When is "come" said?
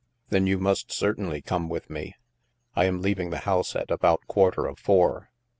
1.43-1.69